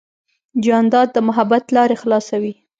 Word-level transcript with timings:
جانداد 0.65 1.07
د 1.13 1.17
محبت 1.27 1.63
لارې 1.75 1.95
خلاصوي. 2.01 2.53